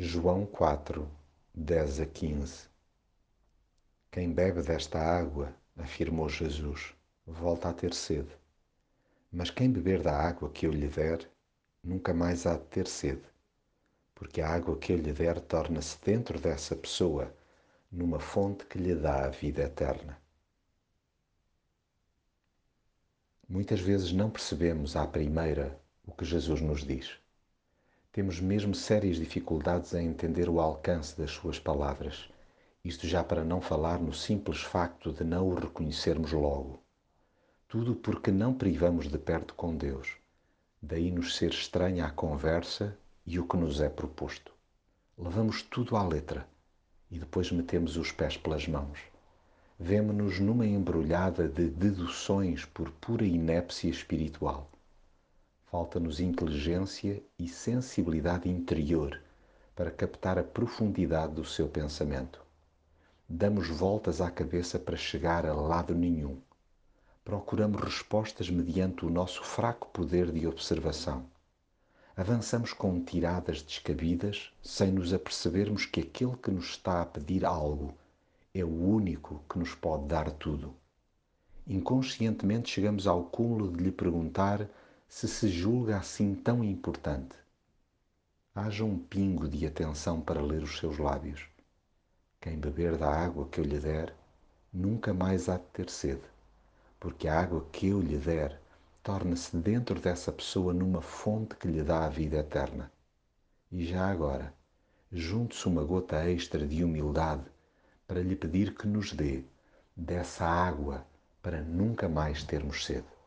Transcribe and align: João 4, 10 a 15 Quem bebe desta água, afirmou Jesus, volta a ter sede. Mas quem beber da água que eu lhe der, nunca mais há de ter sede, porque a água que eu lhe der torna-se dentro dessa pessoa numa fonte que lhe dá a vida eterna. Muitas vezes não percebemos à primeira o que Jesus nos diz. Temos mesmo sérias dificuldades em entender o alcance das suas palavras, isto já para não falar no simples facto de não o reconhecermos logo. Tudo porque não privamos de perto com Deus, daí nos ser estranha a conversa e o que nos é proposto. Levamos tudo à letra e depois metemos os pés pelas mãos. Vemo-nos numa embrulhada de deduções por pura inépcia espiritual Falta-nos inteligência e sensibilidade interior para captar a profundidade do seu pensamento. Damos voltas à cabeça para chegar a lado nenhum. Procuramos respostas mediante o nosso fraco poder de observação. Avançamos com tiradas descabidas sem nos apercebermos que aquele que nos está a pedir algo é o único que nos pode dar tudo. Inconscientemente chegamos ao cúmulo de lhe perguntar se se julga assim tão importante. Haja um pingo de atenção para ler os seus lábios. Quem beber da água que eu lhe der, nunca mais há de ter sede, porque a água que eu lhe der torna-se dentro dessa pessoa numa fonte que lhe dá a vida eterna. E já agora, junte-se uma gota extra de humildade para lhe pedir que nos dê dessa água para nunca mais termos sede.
João 0.00 0.46
4, 0.46 1.10
10 1.52 2.00
a 2.02 2.06
15 2.06 2.68
Quem 4.12 4.32
bebe 4.32 4.62
desta 4.62 4.96
água, 4.96 5.52
afirmou 5.76 6.28
Jesus, 6.28 6.94
volta 7.26 7.70
a 7.70 7.72
ter 7.72 7.92
sede. 7.92 8.30
Mas 9.32 9.50
quem 9.50 9.68
beber 9.68 10.00
da 10.00 10.16
água 10.16 10.50
que 10.50 10.68
eu 10.68 10.70
lhe 10.70 10.86
der, 10.86 11.28
nunca 11.82 12.14
mais 12.14 12.46
há 12.46 12.56
de 12.56 12.64
ter 12.66 12.86
sede, 12.86 13.24
porque 14.14 14.40
a 14.40 14.48
água 14.48 14.78
que 14.78 14.92
eu 14.92 14.96
lhe 14.98 15.12
der 15.12 15.40
torna-se 15.40 15.98
dentro 16.04 16.38
dessa 16.38 16.76
pessoa 16.76 17.34
numa 17.90 18.20
fonte 18.20 18.66
que 18.66 18.78
lhe 18.78 18.94
dá 18.94 19.24
a 19.24 19.30
vida 19.30 19.62
eterna. 19.62 20.16
Muitas 23.48 23.80
vezes 23.80 24.12
não 24.12 24.30
percebemos 24.30 24.94
à 24.94 25.04
primeira 25.08 25.76
o 26.06 26.12
que 26.12 26.24
Jesus 26.24 26.60
nos 26.60 26.84
diz. 26.84 27.18
Temos 28.10 28.40
mesmo 28.40 28.74
sérias 28.74 29.18
dificuldades 29.18 29.92
em 29.92 30.06
entender 30.08 30.48
o 30.48 30.60
alcance 30.60 31.16
das 31.16 31.30
suas 31.30 31.58
palavras, 31.58 32.28
isto 32.82 33.06
já 33.06 33.22
para 33.22 33.44
não 33.44 33.60
falar 33.60 34.00
no 34.00 34.14
simples 34.14 34.62
facto 34.62 35.12
de 35.12 35.22
não 35.22 35.46
o 35.46 35.54
reconhecermos 35.54 36.32
logo. 36.32 36.82
Tudo 37.68 37.94
porque 37.94 38.30
não 38.30 38.54
privamos 38.54 39.08
de 39.08 39.18
perto 39.18 39.54
com 39.54 39.76
Deus, 39.76 40.16
daí 40.80 41.10
nos 41.10 41.36
ser 41.36 41.50
estranha 41.50 42.06
a 42.06 42.10
conversa 42.10 42.96
e 43.26 43.38
o 43.38 43.46
que 43.46 43.58
nos 43.58 43.78
é 43.78 43.90
proposto. 43.90 44.52
Levamos 45.16 45.62
tudo 45.62 45.94
à 45.94 46.02
letra 46.02 46.48
e 47.10 47.18
depois 47.18 47.52
metemos 47.52 47.98
os 47.98 48.10
pés 48.10 48.38
pelas 48.38 48.66
mãos. 48.66 49.00
Vemo-nos 49.78 50.40
numa 50.40 50.66
embrulhada 50.66 51.46
de 51.46 51.68
deduções 51.68 52.64
por 52.64 52.90
pura 52.92 53.24
inépcia 53.24 53.90
espiritual 53.90 54.70
Falta-nos 55.70 56.18
inteligência 56.18 57.22
e 57.38 57.46
sensibilidade 57.46 58.48
interior 58.48 59.20
para 59.76 59.90
captar 59.90 60.38
a 60.38 60.42
profundidade 60.42 61.34
do 61.34 61.44
seu 61.44 61.68
pensamento. 61.68 62.42
Damos 63.28 63.68
voltas 63.68 64.22
à 64.22 64.30
cabeça 64.30 64.78
para 64.78 64.96
chegar 64.96 65.44
a 65.44 65.52
lado 65.52 65.94
nenhum. 65.94 66.38
Procuramos 67.22 67.82
respostas 67.82 68.48
mediante 68.48 69.04
o 69.04 69.10
nosso 69.10 69.44
fraco 69.44 69.88
poder 69.88 70.32
de 70.32 70.46
observação. 70.46 71.26
Avançamos 72.16 72.72
com 72.72 73.04
tiradas 73.04 73.60
descabidas 73.60 74.50
sem 74.62 74.90
nos 74.90 75.12
apercebermos 75.12 75.84
que 75.84 76.00
aquele 76.00 76.36
que 76.38 76.50
nos 76.50 76.70
está 76.70 77.02
a 77.02 77.06
pedir 77.06 77.44
algo 77.44 77.94
é 78.54 78.64
o 78.64 78.68
único 78.68 79.44
que 79.46 79.58
nos 79.58 79.74
pode 79.74 80.06
dar 80.06 80.30
tudo. 80.30 80.74
Inconscientemente 81.66 82.70
chegamos 82.70 83.06
ao 83.06 83.24
cúmulo 83.24 83.70
de 83.70 83.84
lhe 83.84 83.92
perguntar 83.92 84.66
se 85.08 85.26
se 85.26 85.48
julga 85.48 85.96
assim 85.96 86.34
tão 86.34 86.62
importante. 86.62 87.34
Haja 88.54 88.84
um 88.84 88.98
pingo 88.98 89.48
de 89.48 89.66
atenção 89.66 90.20
para 90.20 90.42
ler 90.42 90.62
os 90.62 90.78
seus 90.78 90.98
lábios. 90.98 91.48
Quem 92.38 92.58
beber 92.58 92.98
da 92.98 93.10
água 93.10 93.48
que 93.48 93.58
eu 93.58 93.64
lhe 93.64 93.78
der, 93.78 94.14
nunca 94.72 95.14
mais 95.14 95.48
há 95.48 95.56
de 95.56 95.64
ter 95.72 95.88
sede, 95.88 96.22
porque 97.00 97.26
a 97.26 97.40
água 97.40 97.66
que 97.72 97.88
eu 97.88 98.00
lhe 98.00 98.18
der 98.18 98.60
torna-se 99.02 99.56
dentro 99.56 99.98
dessa 99.98 100.30
pessoa 100.30 100.74
numa 100.74 101.00
fonte 101.00 101.56
que 101.56 101.66
lhe 101.66 101.82
dá 101.82 102.04
a 102.04 102.10
vida 102.10 102.36
eterna. 102.36 102.92
E 103.72 103.86
já 103.86 104.06
agora, 104.08 104.52
junte-se 105.10 105.66
uma 105.66 105.82
gota 105.82 106.22
extra 106.30 106.66
de 106.66 106.84
humildade 106.84 107.44
para 108.06 108.20
lhe 108.20 108.36
pedir 108.36 108.74
que 108.74 108.86
nos 108.86 109.14
dê 109.14 109.42
dessa 109.96 110.44
água 110.44 111.06
para 111.40 111.62
nunca 111.62 112.08
mais 112.08 112.44
termos 112.44 112.84
sede. 112.84 113.17